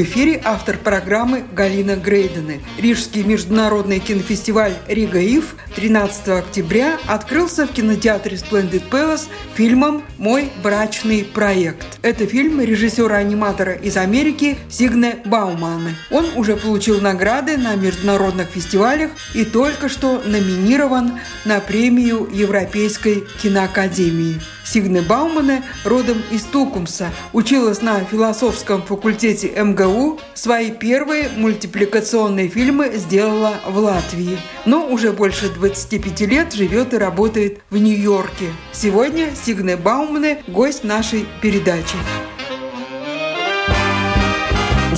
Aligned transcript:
В 0.00 0.02
эфире 0.02 0.40
автор 0.46 0.78
программы 0.78 1.44
Галина 1.52 1.94
Грейдены. 1.94 2.62
Рижский 2.78 3.22
международный 3.22 3.98
кинофестиваль 3.98 4.72
«Рига 4.88 5.18
Ив» 5.18 5.56
13 5.76 6.28
октября 6.28 6.98
открылся 7.06 7.66
в 7.66 7.72
кинотеатре 7.72 8.38
Splendid 8.38 8.88
Palace 8.88 9.28
фильмом 9.52 10.02
«Мой 10.16 10.50
брачный 10.62 11.22
проект». 11.22 11.86
Это 12.00 12.26
фильм 12.26 12.62
режиссера-аниматора 12.62 13.74
из 13.74 13.98
Америки 13.98 14.56
Сигне 14.70 15.16
Баумана. 15.26 15.94
Он 16.10 16.24
уже 16.34 16.56
получил 16.56 17.02
награды 17.02 17.58
на 17.58 17.74
международных 17.74 18.48
фестивалях 18.48 19.10
и 19.34 19.44
только 19.44 19.90
что 19.90 20.22
номинирован 20.24 21.18
на 21.44 21.60
премию 21.60 22.26
Европейской 22.32 23.24
киноакадемии. 23.42 24.40
Сигне 24.70 25.02
Баумане 25.02 25.64
родом 25.84 26.22
из 26.30 26.42
Тукумса, 26.44 27.10
училась 27.32 27.82
на 27.82 28.04
философском 28.04 28.82
факультете 28.82 29.48
МГУ, 29.48 30.20
свои 30.34 30.70
первые 30.70 31.28
мультипликационные 31.36 32.48
фильмы 32.48 32.92
сделала 32.94 33.54
в 33.66 33.78
Латвии, 33.78 34.38
но 34.66 34.86
уже 34.86 35.10
больше 35.10 35.48
25 35.48 36.20
лет 36.20 36.52
живет 36.52 36.94
и 36.94 36.98
работает 36.98 37.60
в 37.70 37.78
Нью-Йорке. 37.78 38.46
Сегодня 38.72 39.30
Сигне 39.34 39.76
Баумане– 39.76 40.44
гость 40.46 40.84
нашей 40.84 41.26
передачи. 41.42 41.96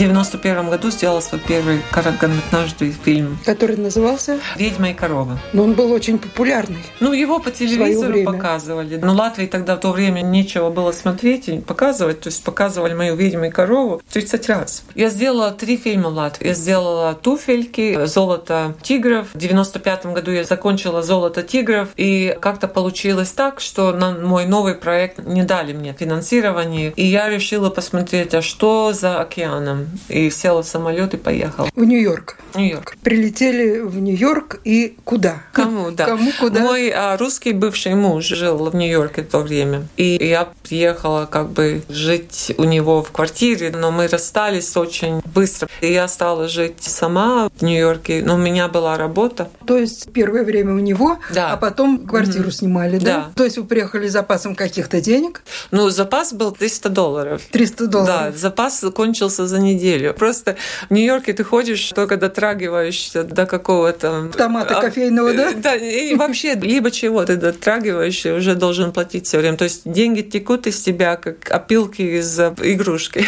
В 0.02 0.04
91 0.04 0.68
году 0.68 0.90
сделала 0.90 1.20
свой 1.20 1.40
первый 1.46 1.80
короткометражный 1.92 2.90
фильм. 2.90 3.38
Который 3.46 3.76
назывался? 3.76 4.40
«Ведьма 4.56 4.90
и 4.90 4.94
корова». 4.94 5.38
Но 5.52 5.62
он 5.62 5.74
был 5.74 5.92
очень 5.92 6.18
популярный. 6.18 6.82
Ну, 6.98 7.12
его 7.12 7.38
по 7.38 7.52
телевизору 7.52 8.24
показывали. 8.24 8.96
Но 8.96 9.14
Латвии 9.14 9.46
тогда 9.46 9.76
в 9.76 9.78
то 9.78 9.92
время 9.92 10.22
нечего 10.22 10.70
было 10.70 10.90
смотреть 10.90 11.48
и 11.48 11.60
показывать. 11.60 12.18
То 12.18 12.30
есть 12.30 12.42
показывали 12.42 12.94
мою 12.94 13.14
«Ведьму 13.14 13.44
и 13.44 13.50
корову» 13.50 14.02
30 14.12 14.48
раз. 14.48 14.82
Я 14.96 15.08
сделала 15.08 15.52
три 15.52 15.76
фильма 15.76 16.08
Латвии. 16.08 16.48
Я 16.48 16.54
сделала 16.54 17.14
«Туфельки», 17.14 18.04
«Золото 18.06 18.74
тигров». 18.82 19.28
В 19.34 19.38
95 19.38 20.06
году 20.06 20.32
я 20.32 20.42
закончила 20.42 21.02
«Золото 21.02 21.44
тигров». 21.44 21.90
И 21.96 22.36
как-то 22.40 22.66
получилось 22.66 23.30
так, 23.30 23.60
что 23.60 23.92
на 23.92 24.10
мой 24.10 24.46
новый 24.46 24.74
проект 24.74 25.24
не 25.24 25.44
дали 25.44 25.72
мне 25.72 25.94
финансирование. 25.96 26.92
И 26.96 27.06
я 27.06 27.28
решила 27.28 27.70
посмотреть, 27.70 28.34
а 28.34 28.42
что 28.42 28.92
за 28.92 29.20
океаном 29.20 29.91
и 30.08 30.30
села 30.30 30.62
в 30.62 30.66
самолет 30.66 31.14
и 31.14 31.16
поехала. 31.16 31.68
В 31.74 31.84
Нью-Йорк. 31.84 32.36
Нью-Йорк. 32.54 32.96
Прилетели 33.02 33.80
в 33.80 33.98
Нью-Йорк 33.98 34.60
и 34.64 34.96
куда? 35.04 35.42
Кому, 35.52 35.90
да. 35.92 36.06
Кому, 36.06 36.30
куда? 36.38 36.60
Мой 36.60 36.90
а, 36.90 37.16
русский 37.16 37.52
бывший 37.52 37.94
муж 37.94 38.24
жил 38.24 38.56
в 38.70 38.74
Нью-Йорке 38.74 39.22
в 39.22 39.28
то 39.28 39.38
время. 39.38 39.86
И 39.96 40.18
я 40.20 40.48
приехала 40.62 41.26
как 41.26 41.50
бы 41.50 41.82
жить 41.88 42.52
у 42.58 42.64
него 42.64 43.02
в 43.02 43.10
квартире, 43.10 43.72
но 43.74 43.90
мы 43.90 44.08
расстались 44.08 44.76
очень 44.76 45.20
быстро. 45.34 45.68
И 45.80 45.92
я 45.92 46.08
стала 46.08 46.48
жить 46.48 46.82
сама 46.82 47.48
в 47.56 47.62
Нью-Йорке, 47.62 48.22
но 48.24 48.34
у 48.34 48.38
меня 48.38 48.68
была 48.68 48.96
работа. 48.96 49.50
То 49.66 49.76
есть 49.78 50.12
первое 50.12 50.44
время 50.44 50.74
у 50.74 50.78
него, 50.78 51.18
да. 51.32 51.52
а 51.52 51.56
потом 51.56 52.06
квартиру 52.06 52.48
mm-hmm. 52.48 52.52
снимали, 52.52 52.98
да? 52.98 53.04
Да. 53.04 53.32
То 53.34 53.44
есть 53.44 53.58
вы 53.58 53.64
приехали 53.64 54.08
с 54.08 54.12
запасом 54.12 54.54
каких-то 54.54 55.00
денег? 55.00 55.42
Ну, 55.70 55.90
запас 55.90 56.32
был 56.32 56.52
300 56.52 56.88
долларов. 56.88 57.42
300 57.50 57.86
долларов? 57.86 58.32
Да, 58.32 58.38
запас 58.38 58.84
кончился 58.94 59.46
за 59.46 59.58
неделю. 59.58 59.71
Просто 60.12 60.56
в 60.88 60.92
Нью-Йорке 60.92 61.32
ты 61.32 61.44
ходишь, 61.44 61.92
только 61.94 62.16
дотрагиваешься 62.16 63.24
до 63.24 63.46
какого-то... 63.46 64.30
Томата 64.36 64.80
кофейного, 64.80 65.34
да? 65.34 65.52
Да, 65.52 65.74
и 65.74 66.14
вообще 66.14 66.54
либо 66.54 66.90
чего 66.90 67.24
ты 67.24 67.36
дотрагиваешься, 67.36 68.34
уже 68.34 68.54
должен 68.54 68.92
платить 68.92 69.26
все 69.26 69.38
время. 69.38 69.56
То 69.56 69.64
есть 69.64 69.82
деньги 69.84 70.22
текут 70.22 70.66
из 70.66 70.80
тебя, 70.80 71.16
как 71.16 71.50
опилки 71.50 72.02
из 72.02 72.38
игрушки. 72.38 73.24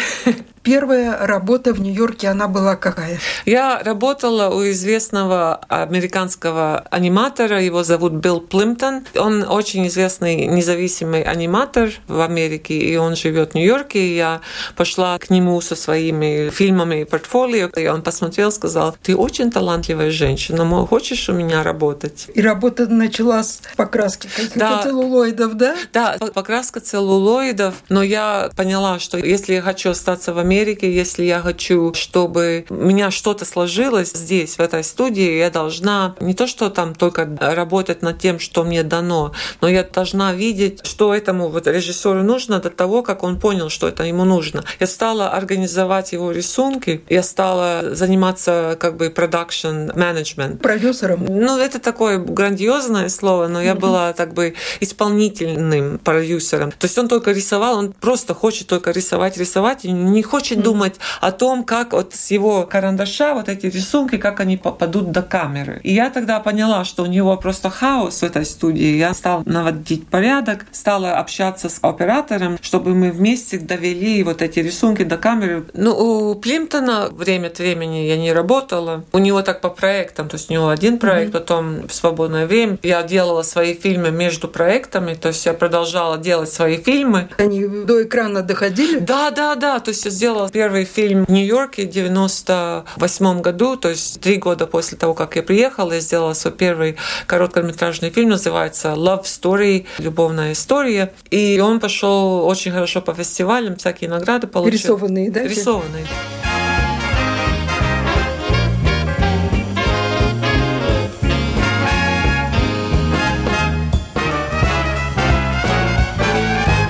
Первая 0.65 1.15
работа 1.27 1.75
в 1.75 1.79
Нью-Йорке, 1.79 2.27
она 2.27 2.47
была 2.47 2.75
какая? 2.75 3.19
Я 3.45 3.83
работала 3.83 4.49
у 4.49 4.67
известного 4.71 5.57
американского 5.69 6.79
аниматора, 6.89 7.61
его 7.61 7.83
зовут 7.83 8.13
Билл 8.13 8.41
Плимптон. 8.41 9.05
Он 9.15 9.43
очень 9.47 9.85
известный 9.85 10.47
независимый 10.47 11.21
аниматор 11.21 11.91
в 12.07 12.19
Америке, 12.19 12.73
и 12.79 12.95
он 12.95 13.15
живет 13.15 13.51
в 13.51 13.55
Нью-Йорке. 13.55 14.15
Я 14.15 14.41
пошла 14.75 15.19
к 15.19 15.29
нему 15.29 15.61
со 15.61 15.75
своими 15.75 16.49
фильмами 16.49 17.01
и 17.01 17.05
портфолио, 17.05 17.67
и 17.67 17.85
он 17.87 18.01
посмотрел, 18.01 18.51
сказал, 18.51 18.97
ты 19.03 19.15
очень 19.15 19.51
талантливая 19.51 20.09
женщина, 20.09 20.65
хочешь 20.87 21.29
у 21.29 21.33
меня 21.33 21.61
работать? 21.61 22.25
И 22.33 22.41
работа 22.41 22.87
началась 22.87 23.49
с 23.49 23.61
покраски 23.75 24.27
да. 24.55 24.81
целлулоидов, 24.81 25.53
да? 25.53 25.75
Да, 25.93 26.17
покраска 26.33 26.79
целлулоидов, 26.79 27.75
но 27.89 28.01
я 28.01 28.49
поняла, 28.55 28.97
что 28.97 29.19
если 29.19 29.53
я 29.53 29.61
хочу 29.61 29.91
остаться 29.91 30.33
в 30.33 30.39
Америке, 30.39 30.54
Америке, 30.55 30.89
если 30.89 31.23
я 31.23 31.41
хочу, 31.41 31.93
чтобы 31.93 32.65
у 32.69 32.75
меня 32.75 33.11
что-то 33.11 33.43
сложилось 33.43 34.13
здесь, 34.13 34.55
в 34.55 34.61
этой 34.61 34.85
студии, 34.85 35.37
я 35.37 35.49
должна 35.49 36.15
не 36.21 36.33
то, 36.33 36.47
что 36.47 36.69
там 36.69 36.95
только 36.95 37.27
работать 37.39 38.01
над 38.01 38.19
тем, 38.19 38.39
что 38.39 38.63
мне 38.63 38.83
дано, 38.83 39.33
но 39.59 39.67
я 39.67 39.83
должна 39.83 40.33
видеть, 40.33 40.85
что 40.85 41.13
этому 41.13 41.49
вот 41.49 41.67
режиссеру 41.67 42.23
нужно 42.23 42.59
до 42.59 42.69
того, 42.69 43.03
как 43.03 43.23
он 43.23 43.37
понял, 43.37 43.69
что 43.69 43.89
это 43.89 44.03
ему 44.03 44.23
нужно. 44.23 44.63
Я 44.79 44.87
стала 44.87 45.29
организовать 45.29 46.13
его 46.13 46.31
рисунки, 46.31 47.03
я 47.09 47.21
стала 47.21 47.93
заниматься 47.93 48.77
как 48.79 48.95
бы 48.95 49.09
продакшн 49.09 49.91
менеджмент. 49.93 50.61
Продюсером? 50.61 51.25
Ну, 51.27 51.59
это 51.59 51.79
такое 51.79 52.17
грандиозное 52.17 53.09
слово, 53.09 53.47
но 53.47 53.61
я 53.61 53.73
mm-hmm. 53.73 53.79
была 53.79 54.13
так 54.13 54.33
бы 54.33 54.55
исполнительным 54.79 55.99
продюсером. 55.99 56.71
То 56.71 56.85
есть 56.85 56.97
он 56.97 57.09
только 57.09 57.31
рисовал, 57.31 57.77
он 57.77 57.91
просто 57.91 58.33
хочет 58.33 58.67
только 58.67 58.91
рисовать, 58.91 59.37
рисовать, 59.37 59.83
и 59.83 59.91
не 59.91 60.23
хочет 60.23 60.44
хочет 60.45 60.59
mm. 60.59 60.63
думать 60.63 60.95
о 61.21 61.31
том, 61.31 61.63
как 61.63 61.93
вот 61.93 62.13
с 62.13 62.31
его 62.31 62.67
карандаша 62.67 63.33
вот 63.33 63.49
эти 63.49 63.65
рисунки, 63.65 64.17
как 64.17 64.39
они 64.39 64.57
попадут 64.57 65.11
до 65.11 65.21
камеры. 65.21 65.79
И 65.83 65.93
я 65.93 66.09
тогда 66.09 66.39
поняла, 66.39 66.85
что 66.85 67.03
у 67.03 67.05
него 67.07 67.35
просто 67.37 67.69
хаос 67.69 68.21
в 68.21 68.23
этой 68.23 68.45
студии. 68.45 68.97
Я 68.97 69.13
стала 69.13 69.43
наводить 69.45 70.07
порядок, 70.07 70.65
стала 70.71 71.17
общаться 71.17 71.67
с 71.69 71.79
оператором, 71.81 72.57
чтобы 72.61 72.93
мы 72.93 73.11
вместе 73.11 73.57
довели 73.57 74.23
вот 74.23 74.41
эти 74.41 74.59
рисунки 74.59 75.03
до 75.03 75.17
камеры. 75.17 75.65
Ну, 75.73 75.91
у 75.91 76.35
Плимптона 76.35 77.09
время 77.11 77.47
от 77.47 77.59
времени 77.59 78.05
я 78.07 78.17
не 78.17 78.31
работала. 78.33 79.03
У 79.11 79.17
него 79.17 79.41
так 79.41 79.61
по 79.61 79.69
проектам, 79.69 80.29
то 80.29 80.37
есть 80.37 80.51
у 80.51 80.53
него 80.53 80.69
один 80.69 80.99
проект, 80.99 81.29
mm-hmm. 81.29 81.39
потом 81.39 81.87
в 81.87 81.93
свободное 81.93 82.45
время 82.45 82.77
я 82.83 83.01
делала 83.03 83.41
свои 83.43 83.73
фильмы 83.73 84.11
между 84.11 84.47
проектами, 84.47 85.15
то 85.15 85.29
есть 85.29 85.45
я 85.45 85.53
продолжала 85.53 86.17
делать 86.17 86.51
свои 86.51 86.77
фильмы. 86.77 87.29
Они 87.37 87.67
до 87.67 88.03
экрана 88.03 88.43
доходили? 88.43 88.99
Да, 88.99 89.31
да, 89.31 89.55
да. 89.55 89.79
То 89.79 89.89
есть 89.89 90.05
я 90.05 90.11
сделала 90.11 90.34
сделала 90.35 90.49
первый 90.49 90.83
фильм 90.83 91.25
в 91.25 91.31
Нью-Йорке 91.31 91.85
в 91.85 91.89
98 91.89 93.41
году, 93.41 93.77
то 93.77 93.89
есть 93.89 94.19
три 94.19 94.35
года 94.35 94.67
после 94.67 94.97
того, 94.97 95.13
как 95.13 95.35
я 95.35 95.43
приехала, 95.43 95.93
я 95.93 95.99
сделала 96.01 96.33
свой 96.33 96.53
первый 96.53 96.97
короткометражный 97.25 98.09
фильм, 98.09 98.29
называется 98.29 98.89
Love 98.89 99.23
Story, 99.23 99.85
любовная 99.97 100.51
история. 100.51 101.13
И 101.31 101.59
он 101.59 101.79
пошел 101.79 102.45
очень 102.45 102.71
хорошо 102.71 103.01
по 103.01 103.13
фестивалям, 103.13 103.77
всякие 103.77 104.09
награды 104.09 104.47
получил. 104.47 104.73
Рисованные, 104.73 105.31
да? 105.31 105.43
Рисованные. 105.43 106.05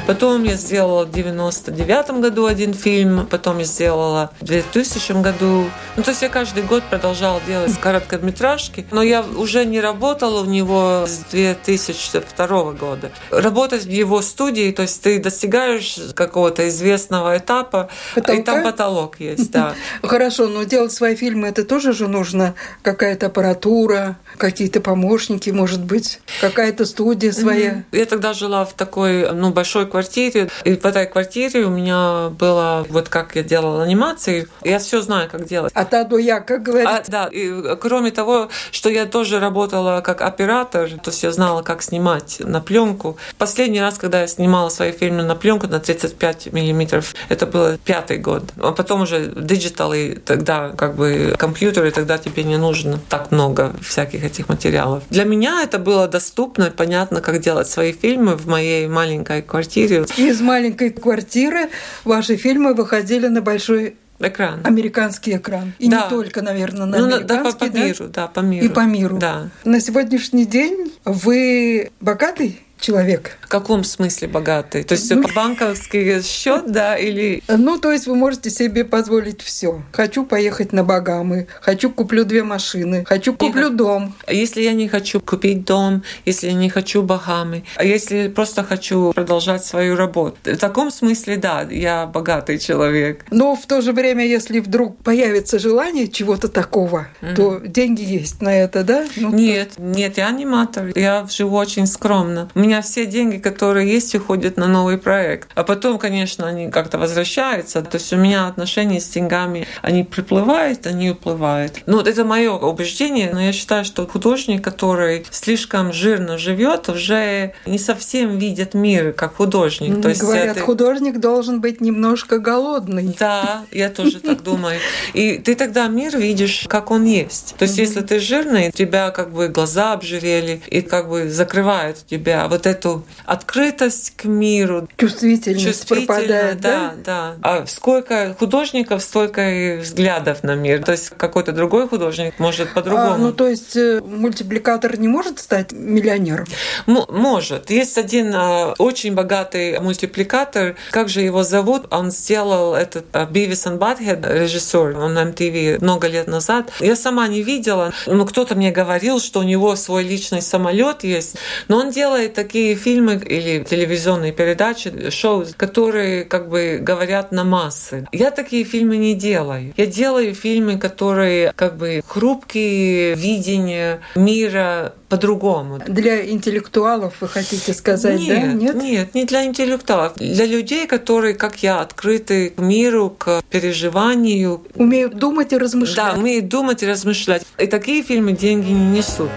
Потом 0.07 0.43
я 0.43 0.53
сделала 0.53 1.05
в 1.05 1.11
99 1.11 2.21
году 2.21 2.45
один 2.45 2.75
фильм, 2.75 3.25
потом 3.25 3.57
я 3.57 3.65
сделала 3.65 4.31
в 4.39 4.45
2000 4.45 5.21
году. 5.23 5.65
Ну, 5.95 6.03
то 6.03 6.11
есть 6.11 6.21
я 6.21 6.29
каждый 6.29 6.61
год 6.61 6.83
продолжала 6.89 7.41
делать 7.47 7.75
короткометражки, 7.79 8.85
но 8.91 9.01
я 9.01 9.21
уже 9.21 9.65
не 9.65 9.81
работала 9.81 10.41
у 10.41 10.45
него 10.45 11.05
с 11.07 11.31
2002 11.31 12.71
года. 12.73 13.11
Работать 13.31 13.85
в 13.85 13.89
его 13.89 14.21
студии, 14.21 14.71
то 14.71 14.83
есть 14.83 15.01
ты 15.01 15.19
достигаешь 15.19 15.97
какого-то 16.13 16.67
известного 16.69 17.37
этапа, 17.37 17.89
Потолка? 18.13 18.41
и 18.41 18.43
там 18.43 18.63
потолок 18.63 19.19
есть, 19.19 19.51
да. 19.51 19.73
Хорошо, 20.03 20.47
но 20.47 20.63
делать 20.63 20.91
свои 20.91 21.15
фильмы, 21.15 21.47
это 21.47 21.63
тоже 21.63 21.93
же 21.93 22.07
нужно 22.07 22.53
какая-то 22.83 23.27
аппаратура, 23.27 24.17
какие-то 24.37 24.81
помощники, 24.81 25.49
может 25.49 25.83
быть, 25.83 26.19
какая-то 26.41 26.85
студия 26.85 27.31
своя. 27.31 27.83
Я 27.91 28.05
тогда 28.05 28.33
жила 28.33 28.65
в 28.65 28.73
такой, 28.73 29.33
ну, 29.33 29.51
большой 29.51 29.87
квартире. 29.95 30.49
И 30.65 30.75
в 30.75 30.85
этой 30.85 31.05
квартире 31.05 31.65
у 31.65 31.69
меня 31.69 32.29
было, 32.29 32.85
вот 32.89 33.07
как 33.07 33.35
я 33.35 33.43
делала 33.43 33.81
анимации, 33.83 34.47
я 34.63 34.79
все 34.79 35.01
знаю, 35.01 35.29
как 35.31 35.45
делать. 35.45 35.71
А 35.73 35.85
та 35.85 36.03
до 36.03 36.17
я, 36.17 36.41
как 36.41 36.63
говорится. 36.63 36.95
А, 36.97 37.03
да, 37.07 37.29
и 37.31 37.75
кроме 37.77 38.11
того, 38.11 38.49
что 38.71 38.89
я 38.89 39.05
тоже 39.05 39.39
работала 39.39 40.01
как 40.01 40.21
оператор, 40.21 40.89
то 40.89 41.11
есть 41.11 41.23
я 41.23 41.31
знала, 41.31 41.61
как 41.61 41.81
снимать 41.81 42.39
на 42.39 42.59
пленку. 42.59 43.17
Последний 43.37 43.79
раз, 43.79 43.97
когда 43.97 44.21
я 44.21 44.27
снимала 44.27 44.67
свои 44.67 44.91
фильмы 44.91 45.23
на 45.23 45.35
пленку 45.35 45.67
на 45.67 45.79
35 45.79 46.51
миллиметров, 46.51 47.13
это 47.29 47.45
было 47.45 47.77
пятый 47.77 48.17
год. 48.17 48.43
А 48.57 48.73
потом 48.73 49.03
уже 49.03 49.31
диджитал, 49.33 49.93
и 49.93 50.15
тогда 50.15 50.73
как 50.75 50.95
бы 50.95 51.35
компьютер, 51.37 51.85
и 51.85 51.91
тогда 51.91 52.17
тебе 52.17 52.43
не 52.43 52.57
нужно 52.57 52.99
так 53.07 53.31
много 53.31 53.73
всяких 53.81 54.25
этих 54.25 54.49
материалов. 54.49 55.03
Для 55.09 55.23
меня 55.23 55.63
это 55.63 55.79
было 55.79 56.09
доступно, 56.09 56.69
понятно, 56.69 57.21
как 57.21 57.39
делать 57.39 57.69
свои 57.69 57.93
фильмы 57.93 58.35
в 58.35 58.47
моей 58.47 58.87
маленькой 58.87 59.41
квартире. 59.41 59.84
Из 60.17 60.41
маленькой 60.41 60.91
квартиры 60.91 61.69
ваши 62.03 62.35
фильмы 62.35 62.73
выходили 62.73 63.27
на 63.27 63.41
большой 63.41 63.95
Экран. 64.17 64.61
Американский 64.63 65.35
экран. 65.35 65.73
И 65.77 65.89
Да. 65.89 66.03
не 66.03 66.09
только, 66.09 66.41
наверное, 66.41 66.85
на 66.85 66.97
Ну, 66.99 67.05
американский, 67.05 67.27
да, 67.27 67.43
по, 67.43 67.51
по 67.51 67.77
миру, 67.77 68.07
да, 68.07 68.27
по 68.27 68.39
миру. 68.39 68.65
И 68.65 68.69
по 68.69 68.79
миру. 68.85 69.17
Да. 69.17 69.49
На 69.65 69.81
сегодняшний 69.81 70.45
день 70.45 70.93
вы 71.03 71.91
богатый 71.99 72.64
человек? 72.85 73.37
В 73.41 73.47
каком 73.47 73.83
смысле 73.83 74.27
богатый? 74.27 74.83
То 74.83 74.93
есть 74.93 75.11
Ну. 75.11 75.23
банковский 75.35 76.21
счет, 76.21 76.71
да, 76.71 76.95
или 76.95 77.41
Ну, 77.47 77.79
то 77.79 77.91
есть 77.91 78.07
вы 78.07 78.15
можете 78.15 78.49
себе 78.49 78.83
позволить 78.85 79.41
все. 79.41 79.81
Хочу 79.91 80.25
поехать 80.25 80.73
на 80.73 80.83
Багамы, 80.83 81.47
хочу 81.61 81.89
куплю 81.89 82.25
две 82.25 82.43
машины, 82.43 83.03
хочу 83.05 83.33
куплю 83.33 83.69
дом. 83.69 84.13
А 84.27 84.33
Если 84.33 84.61
я 84.61 84.73
не 84.73 84.87
хочу 84.87 85.19
купить 85.19 85.65
дом, 85.65 86.03
если 86.25 86.47
я 86.47 86.53
не 86.53 86.69
хочу 86.69 87.01
Бахамы, 87.01 87.63
а 87.75 87.83
если 87.83 88.27
просто 88.27 88.63
хочу 88.63 89.13
продолжать 89.13 89.65
свою 89.65 89.95
работу. 89.95 90.37
В 90.43 90.57
таком 90.57 90.91
смысле, 90.91 91.37
да, 91.37 91.67
я 91.69 92.05
богатый 92.05 92.59
человек. 92.59 93.25
Но 93.31 93.55
в 93.55 93.65
то 93.65 93.81
же 93.81 93.93
время, 93.93 94.25
если 94.25 94.59
вдруг 94.59 94.97
появится 95.03 95.59
желание 95.59 96.07
чего-то 96.07 96.47
такого, 96.49 97.07
то 97.35 97.59
деньги 97.65 98.03
есть 98.03 98.41
на 98.41 98.53
это, 98.55 98.83
да? 98.83 99.05
Ну, 99.15 99.31
Нет, 99.31 99.71
нет, 99.77 100.17
я 100.17 100.27
аниматор. 100.27 100.91
Я 100.95 101.25
живу 101.29 101.57
очень 101.57 101.87
скромно. 101.87 102.49
У 102.55 102.59
меня 102.59 102.74
все 102.81 103.05
деньги, 103.05 103.37
которые 103.37 103.91
есть, 103.91 104.15
уходят 104.15 104.57
на 104.57 104.67
новый 104.67 104.97
проект. 104.97 105.49
А 105.55 105.63
потом, 105.63 105.97
конечно, 105.97 106.47
они 106.47 106.69
как-то 106.69 106.97
возвращаются. 106.97 107.81
То 107.81 107.95
есть 107.97 108.11
у 108.13 108.17
меня 108.17 108.47
отношения 108.47 108.99
с 108.99 109.07
деньгами, 109.09 109.67
они 109.81 110.03
приплывают, 110.03 110.85
они 110.87 111.11
уплывают. 111.11 111.81
Ну, 111.85 111.97
вот 111.97 112.07
это 112.07 112.23
мое 112.25 112.51
убеждение, 112.51 113.29
но 113.33 113.41
я 113.41 113.51
считаю, 113.51 113.85
что 113.85 114.05
художник, 114.07 114.63
который 114.63 115.25
слишком 115.31 115.93
жирно 115.93 116.37
живет, 116.37 116.89
уже 116.89 117.53
не 117.65 117.77
совсем 117.79 118.37
видит 118.37 118.73
мир 118.73 119.13
как 119.13 119.35
художник. 119.35 120.01
То 120.01 120.09
есть 120.09 120.21
Говорят, 120.21 120.57
это- 120.57 120.65
художник 120.65 121.19
должен 121.19 121.61
быть 121.61 121.81
немножко 121.81 122.39
голодный. 122.39 123.15
да, 123.19 123.63
я 123.71 123.89
тоже 123.89 124.19
так 124.19 124.43
думаю. 124.43 124.79
И 125.13 125.37
ты 125.37 125.55
тогда 125.55 125.87
мир 125.87 126.17
видишь, 126.17 126.65
как 126.69 126.91
он 126.91 127.05
есть. 127.05 127.55
То 127.57 127.63
есть, 127.63 127.77
если 127.77 128.01
ты 128.01 128.19
жирный, 128.19 128.69
у 128.69 128.71
тебя 128.71 129.11
как 129.11 129.31
бы 129.31 129.47
глаза 129.47 129.93
обжирели 129.93 130.61
и 130.67 130.81
как 130.81 131.09
бы 131.09 131.29
закрывают 131.29 131.97
тебя 132.07 132.47
вот 132.47 132.64
эту 132.65 133.05
открытость 133.25 134.13
к 134.15 134.25
миру, 134.25 134.87
Чувствительность 134.97 135.65
чувствительно, 135.65 136.07
пропадает, 136.07 136.61
да, 136.61 136.93
да? 137.03 137.35
да. 137.41 137.61
А 137.61 137.65
сколько 137.67 138.35
художников, 138.37 139.01
столько 139.01 139.49
и 139.49 139.77
взглядов 139.77 140.43
на 140.43 140.55
мир. 140.55 140.83
То 140.83 140.91
есть 140.91 141.09
какой-то 141.09 141.51
другой 141.51 141.87
художник 141.87 142.39
может 142.39 142.73
по-другому. 142.73 143.13
А, 143.13 143.17
ну, 143.17 143.31
то 143.31 143.47
есть 143.47 143.75
э, 143.75 144.01
мультипликатор 144.01 144.97
не 144.99 145.07
может 145.07 145.39
стать 145.39 145.71
миллионером? 145.71 146.45
М- 146.87 147.05
может. 147.09 147.69
Есть 147.69 147.97
один 147.97 148.33
а, 148.35 148.73
очень 148.77 149.13
богатый 149.13 149.79
мультипликатор. 149.79 150.75
Как 150.91 151.09
же 151.09 151.21
его 151.21 151.43
зовут? 151.43 151.87
Он 151.91 152.11
сделал 152.11 152.75
этот 152.75 153.05
а, 153.13 153.25
Бивис 153.25 153.65
и 153.65 153.69
Батхед, 153.69 154.25
режиссер, 154.25 154.97
он 154.97 155.13
на 155.13 155.23
MTV 155.23 155.81
много 155.81 156.07
лет 156.07 156.27
назад. 156.27 156.71
Я 156.79 156.95
сама 156.95 157.27
не 157.27 157.41
видела, 157.41 157.93
но 158.05 158.25
кто-то 158.25 158.55
мне 158.55 158.71
говорил, 158.71 159.19
что 159.19 159.39
у 159.39 159.43
него 159.43 159.75
свой 159.75 160.03
личный 160.03 160.41
самолет 160.41 161.03
есть. 161.03 161.35
Но 161.67 161.77
он 161.77 161.91
делает 161.91 162.33
такие 162.45 162.75
фильмы 162.75 163.15
или 163.15 163.63
телевизионные 163.63 164.31
передачи, 164.31 165.09
шоу, 165.09 165.45
которые 165.57 166.25
как 166.25 166.47
бы 166.47 166.77
говорят 166.79 167.31
на 167.31 167.43
массы. 167.43 168.07
Я 168.11 168.29
такие 168.29 168.63
фильмы 168.63 168.97
не 168.97 169.15
делаю. 169.15 169.73
Я 169.75 169.87
делаю 169.87 170.35
фильмы, 170.35 170.77
которые 170.77 171.51
как 171.55 171.77
бы 171.77 172.03
хрупкие 172.07 173.15
видения 173.15 174.01
мира 174.15 174.93
по-другому. 175.09 175.79
Для 175.87 176.29
интеллектуалов, 176.29 177.15
вы 177.21 177.27
хотите 177.27 177.73
сказать, 177.73 178.19
нет, 178.19 178.41
да? 178.41 178.53
Нет? 178.53 178.75
нет, 178.75 179.15
не 179.15 179.25
для 179.25 179.45
интеллектуалов. 179.45 180.13
Для 180.17 180.45
людей, 180.45 180.85
которые, 180.85 181.33
как 181.33 181.63
я, 181.63 181.81
открыты 181.81 182.51
к 182.51 182.59
миру, 182.59 183.09
к 183.09 183.41
переживанию. 183.49 184.61
Умеют 184.75 185.15
думать 185.15 185.51
и 185.51 185.57
размышлять. 185.57 186.13
Да, 186.13 186.19
умеют 186.19 186.47
думать 186.47 186.83
и 186.83 186.85
размышлять. 186.85 187.43
И 187.57 187.65
такие 187.65 188.03
фильмы 188.03 188.33
деньги 188.33 188.69
не 188.69 188.97
несут. 188.97 189.31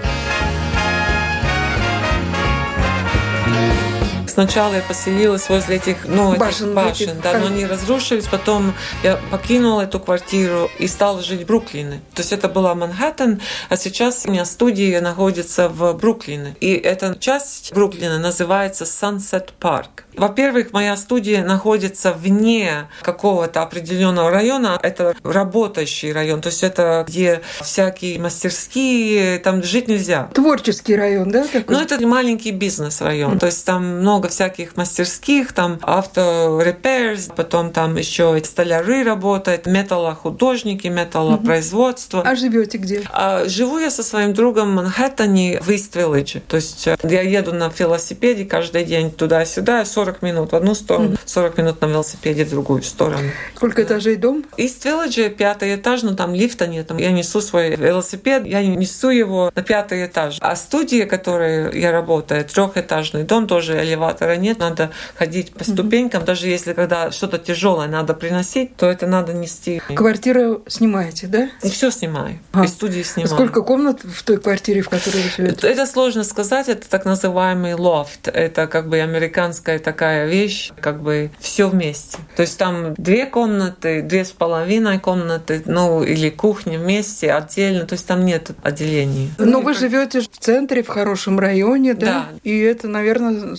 Сначала 4.39 4.75
я 4.75 4.83
поселилась 4.83 5.49
возле 5.49 5.79
этих, 5.79 6.05
ну, 6.05 6.31
этих 6.31 6.39
Башен, 6.39 6.73
башен, 6.73 6.93
этих, 6.93 7.21
да, 7.23 7.33
как- 7.33 7.41
но 7.41 7.47
они 7.49 7.67
разрушились. 7.67 8.29
Потом 8.29 8.73
я 9.03 9.19
покинула 9.33 9.81
эту 9.81 9.99
квартиру 9.99 10.71
и 10.79 10.87
стала 10.87 11.25
жить 11.25 11.43
в 11.43 11.47
Бруклине. 11.47 12.03
То 12.15 12.23
есть 12.23 12.33
это 12.33 12.49
была 12.49 12.77
Манхэттен, 12.77 13.41
а 13.69 13.77
сейчас 13.77 14.27
у 14.27 14.31
меня 14.31 14.45
студия 14.45 15.01
находится 15.01 15.69
в 15.69 15.93
Бруклине. 15.95 16.55
И 16.61 16.73
эта 16.75 17.17
часть 17.19 17.73
Бруклина 17.73 18.21
называется 18.21 18.85
Sunset 18.85 19.49
Park. 19.61 20.05
Во-первых, 20.15 20.73
моя 20.73 20.97
студия 20.97 21.45
находится 21.45 22.13
вне 22.13 22.89
какого-то 23.03 23.63
определенного 23.63 24.31
района. 24.31 24.79
Это 24.83 25.17
работающий 25.25 26.13
район, 26.13 26.41
то 26.41 26.49
есть 26.49 26.63
это 26.63 27.05
где 27.07 27.41
всякие 27.61 28.21
мастерские, 28.21 29.39
там 29.39 29.63
жить 29.63 29.89
нельзя. 29.89 30.29
Творческий 30.35 30.97
район, 30.97 31.31
да? 31.31 31.45
Такой? 31.45 31.75
Ну, 31.75 31.83
это 31.83 32.05
маленький 32.07 32.51
бизнес-район. 32.53 33.39
То 33.39 33.47
есть 33.47 33.65
там 33.65 33.85
много 34.01 34.28
всяких 34.29 34.77
мастерских, 34.77 35.53
там 35.53 35.79
авто 35.83 36.61
repairs, 36.63 37.33
потом 37.35 37.73
там 37.73 37.97
еще 37.97 38.41
столяры 38.45 39.05
работают, 39.05 39.67
металлохудожники, 39.67 40.87
металлопроизводство. 40.89 42.23
А 42.23 42.35
живете 42.37 42.79
где? 42.79 43.03
А 43.13 43.45
живу 43.47 43.79
я 43.79 43.91
со 43.91 44.03
своим 44.03 44.35
другом 44.35 44.73
в 44.73 44.75
Манхэттене 44.75 45.61
в 45.61 45.71
Ист 45.71 45.97
Виллидже. 45.97 46.41
То 46.41 46.57
есть 46.57 46.87
э, 46.87 46.97
я 47.03 47.23
еду 47.23 47.53
на 47.53 47.71
велосипеде 47.77 48.45
каждый 48.45 48.85
день 48.85 49.11
туда-сюда, 49.11 49.85
40 49.85 50.23
минут 50.23 50.53
в 50.53 50.57
одну 50.57 50.75
сторону, 50.75 51.17
40 51.25 51.59
минут 51.59 51.81
на 51.81 51.87
велосипеде 51.87 52.45
в 52.45 52.51
другую 52.51 52.83
сторону. 52.83 53.31
Сколько 53.55 53.83
этажей 53.83 54.17
дом? 54.17 54.45
Ист 54.57 54.85
Виллидже 54.85 55.31
пятый 55.31 55.75
этаж, 55.77 56.03
но 56.03 56.15
там 56.15 56.35
лифта 56.35 56.67
нет. 56.67 56.91
Я 56.99 57.13
несу 57.13 57.41
свой 57.41 57.77
велосипед, 57.77 58.47
я 58.47 58.63
несу 58.63 59.11
его 59.11 59.51
на 59.55 59.63
пятый 59.63 60.07
этаж. 60.07 60.39
А 60.41 60.57
студия, 60.57 61.07
в 61.07 61.09
которой 61.09 61.79
я 61.79 61.93
работаю, 61.93 62.45
трехэтажный 62.45 63.25
дом, 63.25 63.47
тоже 63.47 63.85
элеватора 64.19 64.37
нет, 64.37 64.59
надо 64.59 64.91
ходить 65.17 65.53
по 65.53 65.65
ступенькам. 65.65 66.25
Даже 66.25 66.49
если 66.49 66.73
когда 66.73 67.11
что-то 67.11 67.39
тяжелое 67.39 67.89
надо 67.89 68.15
приносить, 68.15 68.77
то 68.77 68.87
это 68.87 69.07
надо 69.07 69.33
нести. 69.33 69.81
Квартиру 69.95 70.63
снимаете, 70.67 71.27
да? 71.27 71.51
И 71.63 71.71
все 71.71 71.91
снимаю. 71.91 72.39
А. 72.53 72.65
И 72.65 72.69
студии 72.69 73.03
снимаю. 73.03 73.35
Сколько 73.35 73.63
комнат 73.63 74.03
в 74.03 74.23
той 74.23 74.39
квартире, 74.39 74.83
в 74.83 74.89
которой 74.89 75.23
вы 75.23 75.31
живете? 75.31 75.69
Это 75.69 75.87
сложно 75.87 76.25
сказать, 76.25 76.69
это 76.69 76.89
так 76.89 77.05
называемый 77.05 77.75
лофт. 77.75 78.29
Это 78.29 78.67
как 78.67 78.89
бы 78.89 79.01
американская 79.01 79.79
такая 79.79 80.27
вещь, 80.27 80.73
как 80.81 81.03
бы 81.03 81.31
все 81.41 81.69
вместе. 81.69 82.19
То 82.37 82.43
есть 82.43 82.59
там 82.59 82.95
две 82.95 83.27
комнаты, 83.27 84.03
две 84.03 84.25
с 84.25 84.31
половиной 84.31 84.99
комнаты, 84.99 85.63
ну 85.67 86.03
или 86.03 86.31
кухня 86.31 86.79
вместе, 86.79 87.33
отдельно. 87.33 87.87
То 87.87 87.95
есть 87.95 88.07
там 88.07 88.25
нет 88.25 88.51
отделений. 88.63 89.31
Но 89.39 89.61
вы 89.61 89.75
живете 89.75 90.21
в 90.21 90.29
центре, 90.29 90.83
в 90.83 90.89
хорошем 90.89 91.39
районе, 91.39 91.95
да? 91.95 92.07
Да. 92.07 92.29
И 92.43 92.59
это, 92.59 92.89
наверное, 92.89 93.57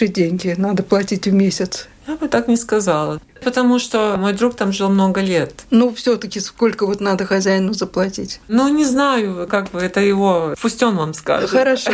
сумасшедшие 0.00 0.08
деньги. 0.08 0.54
Надо 0.56 0.82
платить 0.82 1.26
в 1.26 1.32
месяц. 1.32 1.88
Я 2.06 2.16
бы 2.16 2.28
так 2.28 2.48
не 2.48 2.56
сказала. 2.56 3.20
Потому 3.42 3.78
что 3.78 4.16
мой 4.18 4.32
друг 4.32 4.54
там 4.56 4.72
жил 4.72 4.88
много 4.88 5.20
лет. 5.20 5.52
Ну, 5.70 5.94
все-таки 5.94 6.40
сколько 6.40 6.86
вот 6.86 7.00
надо 7.00 7.24
хозяину 7.24 7.72
заплатить? 7.72 8.40
Ну, 8.48 8.68
не 8.68 8.84
знаю, 8.84 9.46
как 9.48 9.70
бы 9.70 9.80
это 9.80 10.00
его... 10.00 10.54
Пусть 10.60 10.82
он 10.82 10.96
вам 10.96 11.14
скажет. 11.14 11.50
Хорошо. 11.50 11.92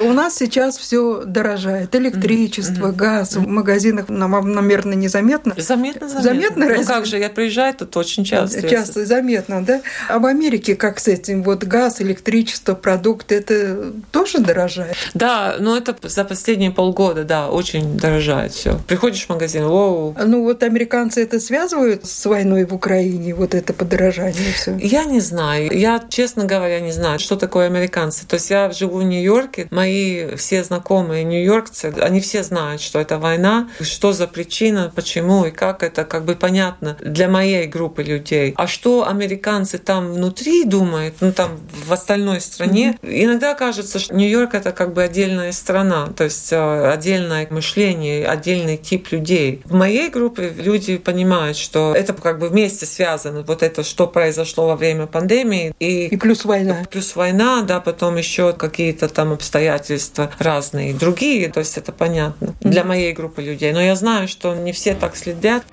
У 0.00 0.12
нас 0.12 0.36
сейчас 0.36 0.76
все 0.76 1.22
дорожает. 1.24 1.94
Электричество, 1.94 2.90
газ. 2.90 3.36
В 3.36 3.46
магазинах 3.46 4.08
нам, 4.08 4.32
вам, 4.32 4.52
наверное, 4.52 4.96
незаметно. 4.96 5.54
Заметно, 5.56 6.08
заметно. 6.08 6.22
Заметно, 6.22 6.76
Ну 6.78 6.84
как 6.84 7.06
же, 7.06 7.18
я 7.18 7.28
приезжаю 7.30 7.74
тут 7.74 7.96
очень 7.96 8.24
часто. 8.24 8.68
Часто 8.68 9.04
заметно, 9.06 9.64
да? 9.64 9.80
А 10.08 10.18
в 10.18 10.26
Америке 10.26 10.74
как 10.76 10.98
с 10.98 11.08
этим? 11.08 11.42
Вот 11.42 11.64
газ, 11.64 12.00
электричество, 12.00 12.74
продукты, 12.74 13.36
это 13.36 13.92
тоже 14.10 14.38
дорожает? 14.38 14.96
Да, 15.14 15.56
но 15.58 15.76
это 15.76 15.96
за 16.02 16.24
последние 16.24 16.70
полгода, 16.70 17.24
да, 17.24 17.48
очень 17.48 17.96
дорожает 17.96 18.52
все. 18.52 18.78
Приходишь 18.86 19.26
в 19.26 19.28
магазин, 19.28 19.66
воу, 19.66 20.16
Ну 20.24 20.44
вот 20.44 20.62
американцы 20.62 20.87
американцы 20.88 21.22
это 21.22 21.38
связывают 21.38 22.06
с 22.06 22.24
войной 22.24 22.64
в 22.64 22.74
Украине, 22.74 23.34
вот 23.34 23.54
это 23.54 23.74
подорожание 23.74 24.52
все? 24.54 24.76
Я 24.80 25.04
не 25.04 25.20
знаю. 25.20 25.70
Я, 25.70 26.02
честно 26.08 26.44
говоря, 26.44 26.80
не 26.80 26.92
знаю, 26.92 27.18
что 27.18 27.36
такое 27.36 27.66
американцы. 27.66 28.26
То 28.26 28.34
есть 28.34 28.48
я 28.50 28.70
живу 28.70 28.98
в 28.98 29.02
Нью-Йорке, 29.02 29.68
мои 29.70 30.34
все 30.36 30.64
знакомые 30.64 31.24
нью-йоркцы, 31.24 31.94
они 32.00 32.20
все 32.20 32.42
знают, 32.42 32.80
что 32.80 32.98
это 32.98 33.18
война, 33.18 33.68
что 33.80 34.12
за 34.12 34.26
причина, 34.26 34.90
почему 34.94 35.44
и 35.44 35.50
как 35.50 35.82
это 35.82 36.04
как 36.04 36.24
бы 36.24 36.34
понятно 36.34 36.96
для 37.00 37.28
моей 37.28 37.66
группы 37.66 38.02
людей. 38.02 38.54
А 38.56 38.66
что 38.66 39.06
американцы 39.06 39.78
там 39.78 40.12
внутри 40.12 40.64
думают, 40.64 41.16
ну 41.20 41.32
там 41.32 41.60
в 41.86 41.92
остальной 41.92 42.40
стране, 42.40 42.96
mm-hmm. 43.02 43.24
иногда 43.24 43.54
кажется, 43.54 43.98
что 43.98 44.14
Нью-Йорк 44.14 44.54
это 44.54 44.72
как 44.72 44.94
бы 44.94 45.02
отдельная 45.02 45.52
страна, 45.52 46.08
то 46.16 46.24
есть 46.24 46.52
э, 46.52 46.90
отдельное 46.92 47.46
мышление, 47.50 48.26
отдельный 48.26 48.78
тип 48.78 49.12
людей. 49.12 49.60
В 49.64 49.74
моей 49.74 50.08
группе 50.08 50.50
люди 50.56 50.77
понимают, 50.98 51.56
что 51.56 51.94
это 51.94 52.12
как 52.12 52.38
бы 52.38 52.48
вместе 52.48 52.86
связано, 52.86 53.42
вот 53.42 53.62
это, 53.62 53.82
что 53.82 54.06
произошло 54.06 54.68
во 54.68 54.76
время 54.76 55.06
пандемии. 55.06 55.74
И, 55.78 56.06
и 56.06 56.16
плюс 56.16 56.44
война. 56.44 56.84
Плюс 56.90 57.16
война, 57.16 57.62
да, 57.62 57.80
потом 57.80 58.16
еще 58.16 58.52
какие-то 58.52 59.08
там 59.08 59.32
обстоятельства 59.32 60.30
разные, 60.38 60.94
другие, 60.94 61.48
то 61.50 61.60
есть 61.60 61.76
это 61.78 61.92
понятно 61.92 62.54
для 62.60 62.84
моей 62.84 63.12
группы 63.12 63.42
людей. 63.42 63.72
Но 63.72 63.80
я 63.80 63.94
знаю, 63.94 64.28
что 64.28 64.54
не 64.54 64.72
все 64.72 64.94
так 64.94 65.16
следят. 65.16 65.64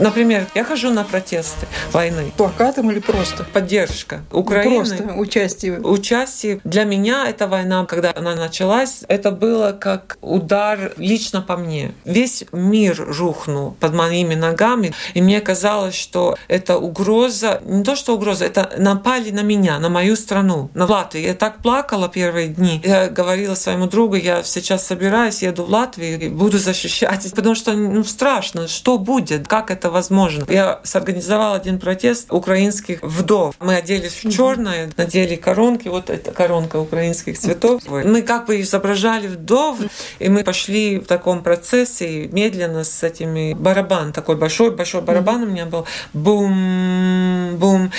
Например, 0.00 0.46
я 0.54 0.64
хожу 0.64 0.90
на 0.90 1.04
протесты 1.04 1.66
войны. 1.92 2.32
Плакатом 2.36 2.90
или 2.90 3.00
просто? 3.00 3.44
Поддержка 3.52 4.20
Украины. 4.30 4.76
Просто 4.76 5.04
участие. 5.14 5.80
Участие. 5.80 6.60
Для 6.64 6.84
меня 6.84 7.26
эта 7.28 7.46
война, 7.46 7.84
когда 7.86 8.12
она 8.14 8.34
началась, 8.34 9.02
это 9.08 9.30
было 9.30 9.72
как 9.72 10.18
удар 10.20 10.92
лично 10.96 11.42
по 11.42 11.56
мне. 11.56 11.92
Весь 12.04 12.44
мир 12.52 12.96
рухнул 12.98 13.76
под 13.80 13.94
моими 13.94 14.34
ногами, 14.34 14.92
и 15.14 15.22
мне 15.22 15.40
казалось, 15.40 15.94
что 15.94 16.36
это 16.48 16.78
угроза, 16.78 17.60
не 17.64 17.84
то 17.84 17.96
что 17.96 18.14
угроза, 18.14 18.44
это 18.44 18.72
напали 18.78 19.30
на 19.30 19.42
меня, 19.42 19.78
на 19.78 19.88
мою 19.88 20.16
страну, 20.16 20.70
на 20.74 20.86
Латвию. 20.86 21.26
Я 21.26 21.34
так 21.34 21.62
плакала 21.62 22.08
первые 22.08 22.48
дни. 22.48 22.80
Я 22.84 23.08
говорила 23.08 23.54
своему 23.54 23.86
другу, 23.86 24.16
я 24.16 24.42
сейчас 24.42 24.86
собираюсь, 24.86 25.42
еду 25.42 25.64
в 25.64 25.70
Латвию 25.70 26.20
и 26.20 26.28
буду 26.28 26.58
защищать, 26.58 27.30
потому 27.34 27.54
что 27.54 27.72
ну, 27.72 28.04
страшно, 28.04 28.68
что 28.68 28.98
будет, 28.98 29.48
как 29.48 29.70
это 29.70 29.85
это 29.86 29.90
возможно. 29.90 30.44
Я 30.48 30.80
сорганизовала 30.82 31.56
один 31.56 31.78
протест 31.78 32.32
украинских 32.32 33.02
вдов. 33.02 33.54
Мы 33.60 33.76
оделись 33.76 34.24
в 34.24 34.30
черное, 34.30 34.90
надели 34.96 35.36
коронки, 35.36 35.88
вот 35.88 36.10
эта 36.10 36.32
коронка 36.32 36.76
украинских 36.76 37.38
цветов. 37.38 37.82
Мы 37.88 38.22
как 38.22 38.46
бы 38.46 38.60
изображали 38.60 39.28
вдов, 39.28 39.78
и 40.18 40.28
мы 40.28 40.42
пошли 40.42 40.98
в 40.98 41.06
таком 41.06 41.42
процессе 41.42 42.26
медленно 42.28 42.84
с 42.84 43.02
этими 43.02 43.54
барабан, 43.54 44.12
такой 44.12 44.36
большой, 44.36 44.70
большой 44.70 45.02
барабан 45.02 45.42
у 45.42 45.46
меня 45.46 45.66
был, 45.66 45.86
бум, 46.12 46.52
бум. 47.54 47.92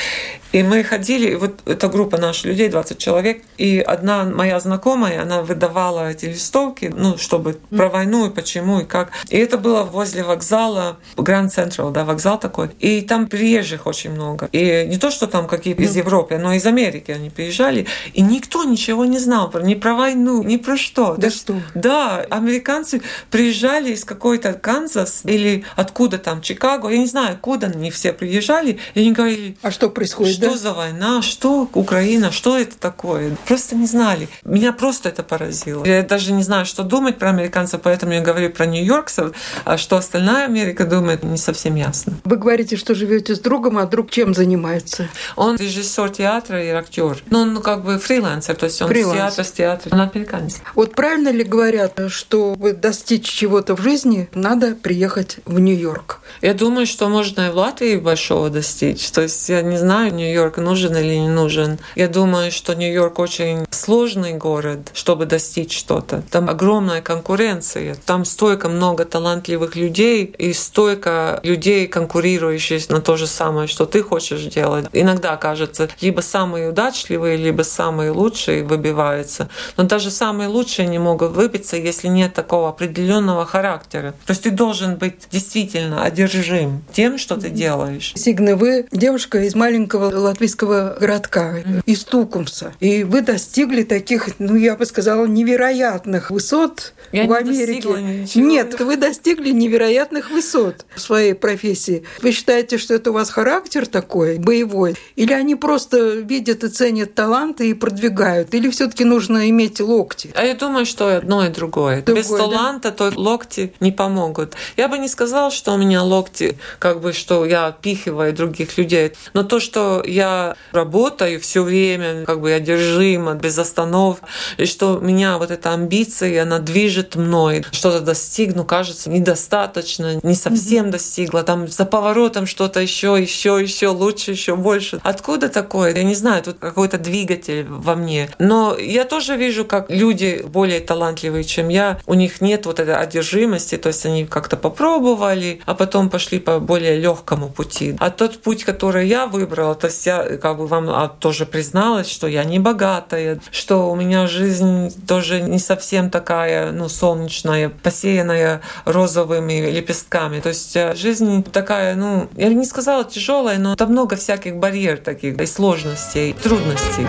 И 0.54 0.64
мы 0.64 0.84
ходили, 0.84 1.32
и 1.32 1.36
вот 1.36 1.60
эта 1.66 1.90
группа 1.90 2.18
наших 2.18 2.46
людей, 2.46 2.70
20 2.70 2.98
человек, 2.98 3.44
и 3.58 3.80
одна 3.80 4.24
моя 4.24 4.60
знакомая, 4.60 5.22
она 5.22 5.42
выдавала 5.42 6.12
эти 6.12 6.26
листовки, 6.26 6.92
ну, 6.96 7.18
чтобы 7.18 7.60
про 7.70 7.90
войну 7.90 8.28
и 8.28 8.30
почему 8.30 8.80
и 8.80 8.86
как. 8.86 9.12
И 9.30 9.38
это 9.38 9.58
было 9.58 9.84
возле 9.84 10.24
вокзала 10.24 10.98
Гранд 11.18 11.54
Централ, 11.54 11.92
да, 11.92 12.06
вокзал 12.06 12.40
такой. 12.40 12.70
И 12.80 13.02
там 13.02 13.28
приезжих 13.28 13.88
очень 13.88 14.12
много. 14.12 14.50
И 14.52 14.86
не 14.88 14.98
то, 14.98 15.12
что 15.12 15.28
там 15.28 15.48
какие-то 15.48 15.84
из 15.84 15.96
Европы, 15.96 16.38
но 16.38 16.54
из 16.54 16.66
Америки 16.66 17.12
они 17.12 17.30
приезжали. 17.30 17.86
И 18.14 18.22
никто 18.22 18.64
ничего 18.64 19.06
не 19.06 19.20
знал 19.20 19.52
про, 19.52 19.62
ни 19.62 19.76
про 19.76 19.96
войну, 19.96 20.44
ни 20.44 20.58
про 20.58 20.78
что. 20.78 21.16
Да, 21.16 21.28
да 21.28 21.30
что? 21.30 21.56
Да, 21.76 22.26
американцы 22.30 23.02
приезжали 23.30 23.92
из 23.92 24.06
какой-то 24.06 24.54
Канзас 24.54 25.22
или 25.26 25.66
откуда 25.76 26.18
там, 26.18 26.42
Чикаго, 26.42 26.90
я 26.90 26.98
не 26.98 27.06
знаю, 27.06 27.34
откуда 27.34 27.68
они 27.68 27.92
все 27.92 28.14
приезжали, 28.14 28.80
и 28.94 29.02
они 29.02 29.12
говорили... 29.12 29.37
А 29.62 29.72
что 29.72 29.90
происходит? 29.90 30.36
Что 30.36 30.52
да? 30.52 30.58
за 30.58 30.74
война? 30.74 31.22
Что 31.22 31.70
Украина? 31.74 32.32
Что 32.32 32.58
это 32.58 32.78
такое? 32.78 33.36
Просто 33.46 33.76
не 33.76 33.88
знали. 33.88 34.30
Меня 34.44 34.74
просто 34.74 35.10
это 35.10 35.24
поразило. 35.24 35.86
Я 35.86 36.04
даже 36.04 36.32
не 36.34 36.44
знаю, 36.44 36.66
что 36.66 36.84
думать 36.84 37.18
про 37.18 37.30
американцев, 37.30 37.82
поэтому 37.82 38.14
я 38.14 38.22
говорю 38.22 38.50
про 38.50 38.66
нью-йоркцев, 38.66 39.36
а 39.66 39.78
что 39.78 39.98
остальная 39.98 40.46
Америка 40.46 40.86
думает, 40.86 41.24
не 41.24 41.38
совсем 41.38 41.76
ясно. 41.76 42.14
Вы 42.24 42.38
говорите, 42.38 42.78
что 42.78 42.96
живете 42.96 43.36
с 43.36 43.40
другом, 43.40 43.78
а 43.78 43.86
друг 43.86 44.12
чем 44.12 44.34
занимается? 44.34 45.10
Он 45.36 45.56
режиссер 45.56 46.10
театра 46.10 46.64
и 46.64 46.70
актер. 46.70 47.24
Ну, 47.30 47.40
он 47.40 47.54
ну, 47.54 47.62
как 47.62 47.84
бы 47.84 48.00
фрилансер, 48.00 48.56
то 48.56 48.66
есть 48.66 48.82
он 48.82 48.90
Фриланс. 48.90 49.14
с 49.14 49.18
театра, 49.18 49.44
с 49.44 49.52
театра. 49.52 49.96
Он 49.96 50.02
американец. 50.02 50.58
Вот 50.76 50.94
правильно 50.94 51.30
ли 51.30 51.44
говорят, 51.44 52.00
что 52.10 52.56
достичь 52.56 53.26
чего-то 53.26 53.76
в 53.76 53.82
жизни, 53.82 54.30
надо 54.34 54.76
приехать 54.76 55.38
в 55.46 55.60
Нью-Йорк? 55.60 56.20
Я 56.42 56.54
думаю, 56.54 56.86
что 56.86 57.10
можно 57.10 57.48
и 57.48 57.52
в 57.52 57.56
Латвии 57.56 57.98
большого 57.98 58.50
достичь. 58.50 59.10
То 59.12 59.22
есть 59.28 59.50
я 59.50 59.62
не 59.62 59.78
знаю, 59.78 60.14
Нью-Йорк 60.14 60.58
нужен 60.58 60.96
или 60.96 61.16
не 61.16 61.30
нужен. 61.30 61.80
Я 61.96 62.08
думаю, 62.08 62.52
что 62.52 62.74
Нью-Йорк 62.74 63.20
очень 63.20 63.66
сложный 63.70 64.34
город, 64.34 64.92
чтобы 64.94 65.26
достичь 65.26 65.78
что-то. 65.78 66.24
Там 66.32 66.50
огромная 66.50 67.02
конкуренция. 67.02 67.96
Там 68.06 68.26
столько 68.26 68.70
много 68.70 69.06
талантливых 69.06 69.76
людей 69.76 70.26
и 70.38 70.54
столько 70.54 71.40
людей, 71.44 71.88
конкурирующих 71.88 72.90
на 72.90 73.02
то 73.02 73.18
же 73.18 73.28
самое, 73.28 73.68
что 73.68 73.86
ты 73.86 74.02
хочешь 74.02 74.44
делать. 74.44 74.86
Иногда 74.94 75.36
кажется, 75.38 75.90
либо 76.02 76.22
самые 76.22 76.70
удачливые, 76.70 77.38
либо 77.38 77.64
самые 77.64 78.12
лучшие 78.12 78.64
выбиваются. 78.64 79.50
Но 79.78 79.84
даже 79.84 80.12
самые 80.12 80.50
лучшие 80.50 80.88
не 80.88 81.00
могут 81.00 81.32
выбиться, 81.32 81.78
если 81.78 82.08
нет 82.08 82.34
такого 82.34 82.70
определенного 82.70 83.46
характера. 83.46 84.14
То 84.26 84.32
есть 84.32 84.44
ты 84.44 84.52
должен 84.52 84.96
быть 84.96 85.28
действительно 85.32 86.04
одержим 86.04 86.84
тем, 86.94 87.18
что 87.18 87.36
ты 87.36 87.50
делаешь. 87.50 88.14
Сигна, 88.16 88.56
вы 88.56 88.88
девушка 88.92 89.17
из 89.18 89.56
маленького 89.56 90.16
латвийского 90.16 90.98
городка, 91.00 91.56
из 91.86 92.04
Тукумса. 92.04 92.74
И 92.80 93.04
вы 93.04 93.22
достигли 93.22 93.84
таких, 93.84 94.40
ну, 94.40 94.56
я 94.56 94.76
бы 94.76 94.86
сказала, 94.86 95.26
невероятных 95.26 96.32
высот 96.32 96.94
я 97.12 97.24
в 97.24 97.28
не 97.28 97.36
Америке. 97.36 98.40
Нет, 98.40 98.80
вы 98.80 98.98
достигли 98.98 99.52
невероятных 99.52 100.30
высот 100.30 100.86
в 100.96 101.02
своей 101.02 101.34
профессии. 101.34 102.04
Вы 102.22 102.32
считаете, 102.32 102.78
что 102.78 102.94
это 102.94 103.12
у 103.12 103.14
вас 103.14 103.30
характер 103.30 103.88
такой, 103.88 104.38
боевой? 104.38 104.96
Или 105.16 105.34
они 105.34 105.56
просто 105.56 106.16
видят 106.16 106.64
и 106.64 106.70
ценят 106.70 107.14
таланты 107.16 107.70
и 107.70 107.74
продвигают? 107.74 108.54
Или 108.54 108.70
все 108.70 108.88
таки 108.88 109.04
нужно 109.04 109.50
иметь 109.50 109.80
локти? 109.80 110.32
А 110.36 110.44
я 110.44 110.54
думаю, 110.54 110.86
что 110.86 111.18
одно 111.18 111.46
и 111.46 111.50
другое. 111.50 112.02
другое 112.02 112.24
Без 112.24 112.30
таланта 112.30 112.92
да? 112.92 113.12
то 113.12 113.20
локти 113.20 113.74
не 113.80 113.92
помогут. 113.92 114.54
Я 114.76 114.88
бы 114.88 114.98
не 114.98 115.08
сказала, 115.08 115.52
что 115.52 115.74
у 115.74 115.78
меня 115.78 116.04
локти, 116.04 116.58
как 116.80 117.02
бы, 117.02 117.14
что 117.14 117.46
я 117.46 117.68
отпихиваю 117.68 118.34
других 118.34 118.78
людей. 118.78 119.07
Но 119.34 119.44
то, 119.44 119.60
что 119.60 120.04
я 120.06 120.56
работаю 120.72 121.40
все 121.40 121.64
время, 121.64 122.26
как 122.26 122.42
бы 122.42 122.52
одержимо, 122.52 123.34
без 123.34 123.58
останов, 123.58 124.20
и 124.58 124.66
что 124.66 125.00
меня 125.00 125.38
вот 125.38 125.52
эта 125.52 125.74
амбиция, 125.74 126.44
она 126.44 126.60
движет 126.60 127.16
мной, 127.16 127.66
что-то 127.72 128.02
достигну, 128.02 128.66
кажется, 128.66 129.10
недостаточно, 129.10 130.20
не 130.24 130.36
совсем 130.36 130.88
mm-hmm. 130.88 130.92
достигла, 130.92 131.44
там 131.44 131.68
за 131.68 131.86
поворотом 131.86 132.46
что-то 132.46 132.80
еще, 132.80 133.18
еще, 133.20 133.60
еще 133.62 133.88
лучше, 133.88 134.32
еще 134.32 134.56
больше. 134.56 135.00
Откуда 135.04 135.50
такое? 135.50 135.96
Я 135.96 136.04
не 136.04 136.16
знаю, 136.16 136.44
тут 136.44 136.58
какой-то 136.60 136.98
двигатель 136.98 137.66
во 137.68 137.96
мне. 137.96 138.30
Но 138.40 138.78
я 138.78 139.06
тоже 139.06 139.36
вижу, 139.36 139.66
как 139.66 139.90
люди 139.90 140.44
более 140.46 140.80
талантливые, 140.80 141.44
чем 141.44 141.70
я, 141.70 142.00
у 142.06 142.14
них 142.14 142.42
нет 142.42 142.66
вот 142.66 142.80
этой 142.80 142.96
одержимости, 142.96 143.78
то 143.78 143.88
есть 143.88 144.06
они 144.06 144.26
как-то 144.26 144.58
попробовали, 144.58 145.62
а 145.66 145.76
потом 145.76 146.10
пошли 146.10 146.40
по 146.40 146.60
более 146.60 147.00
легкому 147.00 147.50
пути. 147.50 147.96
А 148.00 148.10
тот 148.10 148.40
путь, 148.40 148.64
который 148.64 148.97
я 149.06 149.28
выбрала, 149.28 149.76
то 149.76 149.88
есть 149.88 150.06
я 150.06 150.38
как 150.38 150.58
бы 150.58 150.68
вам 150.68 150.90
а, 150.90 151.08
тоже 151.08 151.46
призналась, 151.46 152.10
что 152.10 152.28
я 152.28 152.44
не 152.44 152.60
богатая, 152.60 153.40
что 153.52 153.92
у 153.92 153.96
меня 153.96 154.28
жизнь 154.28 154.94
тоже 155.08 155.42
не 155.42 155.60
совсем 155.60 156.10
такая, 156.10 156.72
ну, 156.72 156.90
солнечная, 156.90 157.70
посеянная 157.70 158.62
розовыми 158.86 159.70
лепестками. 159.70 160.40
То 160.40 160.50
есть 160.50 160.76
э, 160.76 160.96
жизнь 160.96 161.44
такая, 161.44 161.96
ну, 161.96 162.30
я 162.36 162.50
не 162.50 162.66
сказала 162.66 163.04
тяжелая, 163.04 163.58
но 163.58 163.76
там 163.76 163.92
много 163.92 164.16
всяких 164.16 164.56
барьер 164.56 164.98
таких 164.98 165.40
и 165.40 165.46
сложностей, 165.46 166.34
трудностей. 166.34 167.08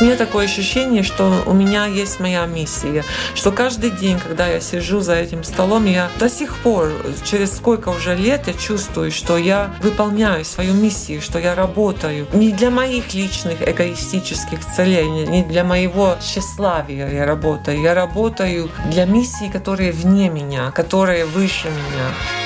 У 0.00 0.04
меня 0.04 0.16
такое 0.16 0.46
ощущение, 0.46 1.02
что 1.02 1.42
у 1.44 1.52
меня 1.52 1.84
есть 1.84 2.20
моя 2.20 2.46
миссия, 2.46 3.04
что 3.34 3.52
каждый 3.52 3.90
день, 3.90 4.18
когда 4.18 4.46
я 4.46 4.58
сижу 4.58 5.00
за 5.00 5.16
этим 5.16 5.44
столом, 5.44 5.84
я 5.84 6.08
до 6.18 6.30
сих 6.30 6.56
пор, 6.56 6.90
через 7.22 7.54
сколько 7.54 7.90
уже 7.90 8.14
лет, 8.14 8.46
я 8.46 8.54
чувствую, 8.54 9.12
что 9.12 9.36
я 9.36 9.74
выполняю 9.82 10.46
свою 10.46 10.72
миссию, 10.72 11.20
что 11.20 11.38
я 11.38 11.54
работаю 11.54 12.26
не 12.32 12.50
для 12.50 12.70
моих 12.70 13.12
личных 13.12 13.60
эгоистических 13.60 14.60
целей, 14.74 15.06
не 15.06 15.42
для 15.42 15.64
моего 15.64 16.16
тщеславия 16.18 17.10
я 17.10 17.26
работаю, 17.26 17.82
я 17.82 17.92
работаю 17.92 18.70
для 18.90 19.04
миссии, 19.04 19.50
которые 19.52 19.92
вне 19.92 20.30
меня, 20.30 20.70
которые 20.70 21.26
выше 21.26 21.68
меня. 21.68 22.39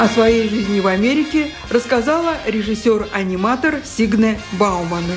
О 0.00 0.08
своей 0.08 0.48
жизни 0.48 0.80
в 0.80 0.86
Америке 0.86 1.50
рассказала 1.68 2.34
режиссер-аниматор 2.46 3.80
Сигне 3.84 4.40
Бауманы. 4.52 5.14